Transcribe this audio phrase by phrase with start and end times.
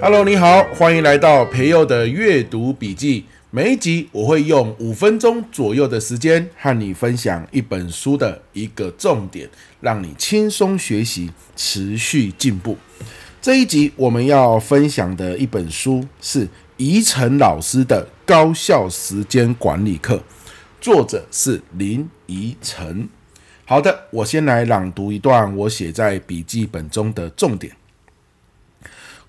[0.00, 3.26] Hello，你好，欢迎来到培佑的阅读笔记。
[3.50, 9.50] 每一集我会用五分钟左右的时间和你分享一本书的一个重点，
[9.82, 12.78] 让你轻松学习，持续进步。
[13.42, 16.48] 这一集我们要分享的一本书是
[16.78, 20.16] 怡晨老师的《高效时间管理课》，
[20.82, 23.08] 作者是林怡晨。
[23.64, 27.74] 好的，我先来朗读一段我写在笔记本中的重点。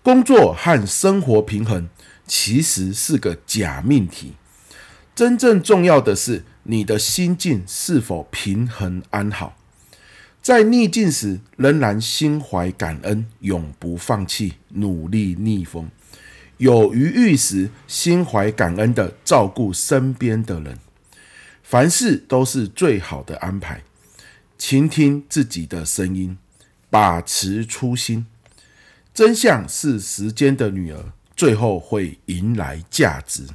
[0.03, 1.87] 工作和生活平衡
[2.27, 4.33] 其实是个假命题，
[5.15, 9.57] 真正重要的是你的心境是否平衡安好，
[10.41, 15.85] 在逆境时仍然心怀感恩，永不放弃，努力逆风；
[16.59, 20.77] 有余裕时心怀感恩地照顾身边的人。
[21.63, 23.83] 凡事都是最好的安排，
[24.57, 26.37] 倾听自己的声音，
[26.89, 28.25] 把持初心。
[29.13, 33.47] 真相是时间的女儿，最后会迎来价值。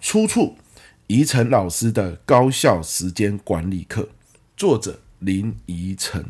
[0.00, 0.56] 出处：
[1.08, 4.08] 怡晨老师的高效时间管理课，
[4.56, 6.24] 作者林怡晨。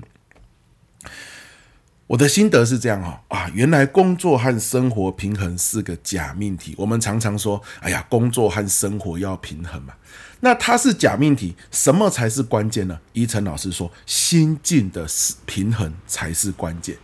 [2.08, 6.74] 我的心得是这样哈啊，原来工作和生活平衡是个假命题。
[6.76, 9.94] 我们常常说，哎呀，工作和生活要平衡嘛。
[10.40, 12.98] 那它是假命题，什么才是关键呢？
[13.12, 15.06] 怡辰老师说，心境的
[15.46, 16.96] 平衡才是关键。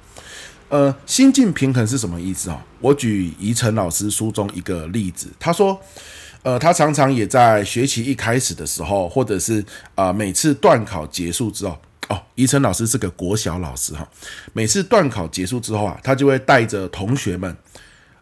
[0.69, 2.63] 呃，心境平衡是什么意思啊？
[2.81, 5.81] 我举宜晨老师书中一个例子，他说，
[6.43, 14.09] 呃，他常常也在学期一开始的时候，或者是啊、每次段考结束之后，哦，怡辰老师是个国小老师哈，
[14.53, 17.57] 每次段考结束之后啊，他就会带着同学们。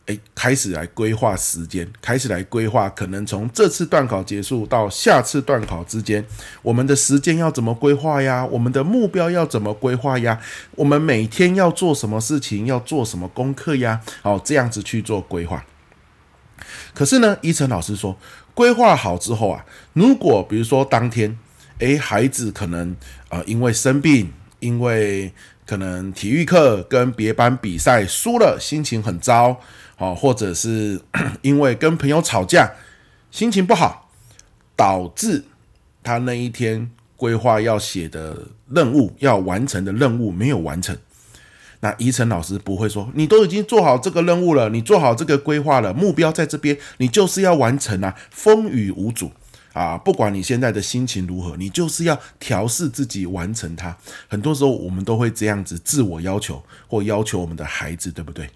[0.06, 6.24] 诶，开始来规划时间，开始来规划，可能从这次段考结束到下次段考之间，
[6.62, 8.46] 我们的时间要怎么规划呀？
[8.46, 10.40] 我们的目标要怎么规划呀？
[10.76, 12.66] 我们每天要做什么事情？
[12.66, 14.00] 要做什么功课呀？
[14.22, 15.64] 好，这样子去做规划。
[16.94, 18.16] 可是呢，怡辰老师说，
[18.54, 21.36] 规划好之后啊，如果比如说当天，
[21.78, 22.96] 诶，孩子可能
[23.28, 25.32] 呃因为生病，因为
[25.66, 29.60] 可能体育课跟别班比赛输了，心情很糟。
[29.98, 31.00] 好，或者是
[31.40, 32.70] 因为跟朋友吵架，
[33.30, 34.10] 心情不好，
[34.76, 35.44] 导致
[36.02, 38.36] 他那一天规划要写的
[38.70, 40.94] 任务、要完成的任务没有完成。
[41.80, 49.32] 那怡晨老师不会说，你都已经做好这个任务了，你做好这个规划了，目标在这边，你就是要完成啊，风雨无阻
[49.76, 53.94] 啊，不管你现在的心情如何，你就是要调试自己完成它。
[54.26, 58.48] 很多时候我们都会这样子自我要求或要求我们的孩子，对不对？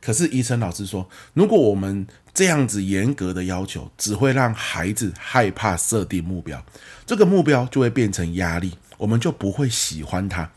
[0.00, 6.64] 可是医生老师说，如果我们这样子严格的要求，只会让孩子害怕设定目标，
[7.04, 10.50] 这个目标就会变成压力，我们就不会喜欢他，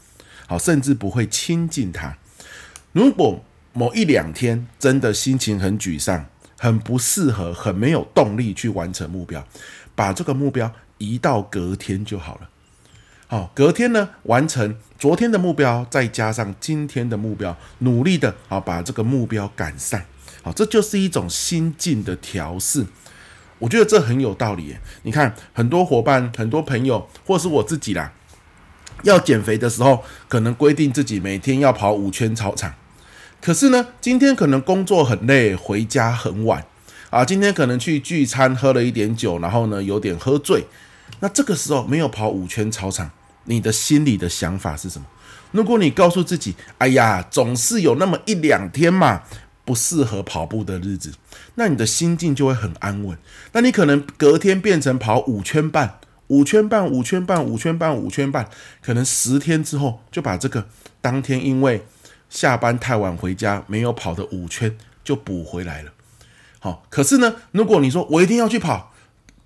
[0.47, 2.17] 好，甚至不会亲近他。
[2.93, 3.43] 如果
[3.73, 6.25] 某一两天真的心情很沮丧，
[6.65, 9.45] 很不适合，很没有动力去完成目标，
[9.93, 12.49] 把这个目标移到隔天就好了。
[13.27, 20.01] 好，隔天呢，完成昨天的目标，再加上今天的目标，努力的啊把这个目标赶上。
[20.41, 22.83] 好，这就是一种心境的调试。
[23.59, 24.75] 我觉得这很有道理。
[25.03, 28.11] 你看，很多伙伴、很多朋友，或是我自己啦，
[29.03, 32.73] 要减肥的时候，可能规定自己每天要跑五圈操场。
[33.45, 36.65] 可是呢，今天可能工作很累，回家很晚
[37.11, 37.23] 啊。
[37.23, 40.65] 今天可能去聚餐喝了一点酒，然后呢有点喝醉。
[41.19, 43.11] 那这个时候没有跑五圈操场，
[43.43, 45.05] 你的心里的想法是什么？
[45.51, 49.21] 如果你告诉自己，哎呀，总是有那么一两天嘛，
[49.63, 51.13] 不适合跑步的日子，
[51.53, 53.15] 那你的心境就会很安稳。
[53.51, 58.49] 那你可能隔天变成跑五圈半、五圈半、五圈半、五圈半、五圈半，
[58.81, 60.67] 可能十天之后就把这个
[60.99, 61.85] 当天因为
[62.29, 65.91] 下班太晚回家没有跑的五圈就补回来了。
[66.59, 68.91] 好，可是呢，如果你说我一定要去跑。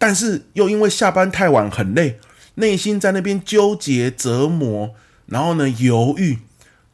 [0.02, 2.22] 但是又因为下班太晚很累，
[2.56, 4.96] 内心在那边纠结折磨，
[5.26, 6.40] 然后呢犹豫，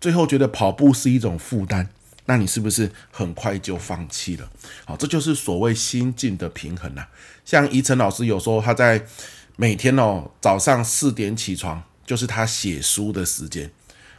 [0.02, 1.88] 最后觉得跑步是一种负担，
[2.26, 4.50] 那你是不是很快就放弃了？
[4.86, 7.08] 好，这就是所谓心境的平衡啊。
[7.46, 9.06] 像宜晨老师有时候他在
[9.56, 13.70] 每天哦早上四点起床，就是他写书的时间，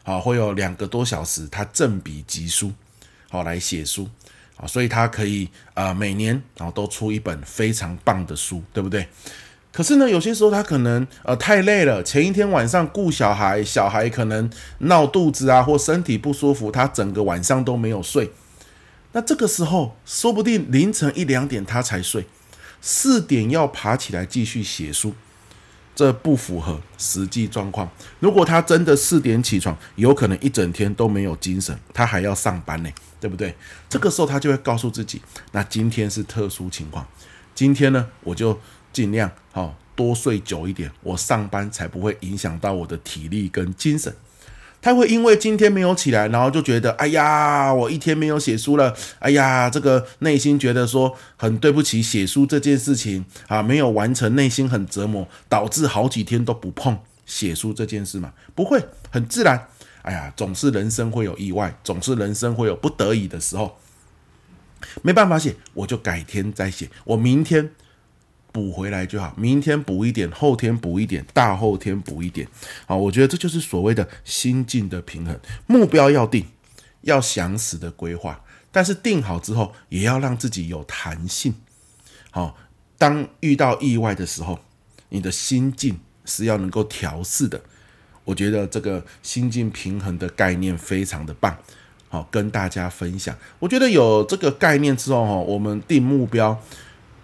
[0.06, 2.70] 好，会有两个多小时他振笔疾书，
[3.28, 4.08] 好来写书。
[4.56, 9.08] 啊，所以他可以啊，每年然后都出一本非常棒的书，对不对？
[9.72, 14.48] 可是呢，有些时候他可能呃太累了，前一天晚上顾小孩，小孩可能
[14.78, 18.30] 闹肚子啊，或身体不舒服，他整个晚上都没有睡。
[19.10, 22.26] 那这个时候，说不定凌晨一两点他才睡。
[22.80, 25.14] 四点要爬起来继续写书，
[25.96, 27.90] 这不符合实际状况。
[28.20, 33.52] 如果他真的四点起床，有可能一整天都没有精神，他还要上班呢，对不对？
[33.88, 35.22] 这个时候他就会告诉自己，
[35.52, 37.04] 那今天是特殊情况，
[37.54, 38.60] 今天呢，我就
[38.92, 44.14] 尽量好多睡久一点，我上班才不会影响到我的体力跟精神。
[44.86, 58.32] 他会因为今天没有起来，然后就觉得，哎呀，我一天没有写书了，哎呀，这个内心觉得说很对不起写书这件事情啊，没有完成，内心很折磨，导致好几天都不碰写书这件事嘛？
[58.54, 58.80] 不会，
[59.10, 59.66] 很自然。
[60.02, 63.76] 哎呀，总是人生会有意外，总是人生会有不得已的时候，
[65.02, 67.70] 没办法写，我就改天再写，我明天。
[68.56, 72.48] 补回来就好，明天补一点，后天补一点，大后天补一点。
[72.86, 75.38] 好，我觉得这就是所谓的心境的平衡。
[75.66, 76.46] 目标要定，
[77.02, 78.42] 要详实的规划，
[78.72, 81.52] 但是定好之后，也要让自己有弹性。
[82.30, 82.56] 好，
[82.96, 84.58] 当遇到意外的时候，
[85.10, 87.60] 你的心境是要能够调试的。
[88.24, 91.54] 我觉得这个心境平衡的概念非常的棒。
[92.08, 93.36] 好，跟大家分享。
[93.58, 96.58] 我觉得有这个概念之后，哈，我们定目标。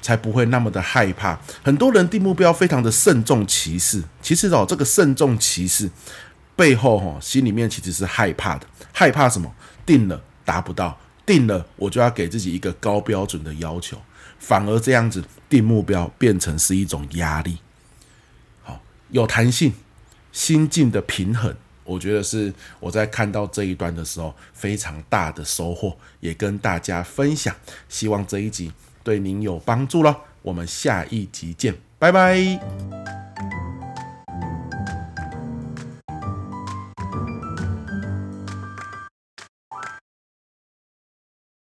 [0.02, 1.40] 才不会那么的害怕。
[1.62, 5.88] 很多人定目标非常的慎重其事，其实哦，这个慎重其事
[6.54, 8.66] 背后哦，心里面其实是害怕的。
[8.92, 9.54] 害怕什么？
[9.86, 13.96] 定了达不到，定了我就要给自己一个高标准的要求，
[14.38, 17.58] 反而这样子定目标变成是一种压力。
[18.62, 19.72] 好，有弹性，
[20.30, 27.54] 心境的平衡，我觉得是我在看到这一段的时候非常大的收获，也跟大家分享。
[27.88, 28.70] 希望这一集。
[29.02, 33.01] 对您有帮助了，我们下一集见，拜拜。